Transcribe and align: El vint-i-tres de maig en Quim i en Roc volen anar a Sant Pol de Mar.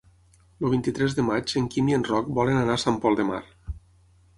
El 0.67 0.71
vint-i-tres 0.75 1.17
de 1.19 1.27
maig 1.29 1.55
en 1.63 1.69
Quim 1.75 1.95
i 1.95 1.99
en 2.01 2.09
Roc 2.11 2.35
volen 2.41 2.61
anar 2.65 2.79
a 2.83 2.87
Sant 2.89 3.01
Pol 3.07 3.23
de 3.23 3.33
Mar. 3.33 3.45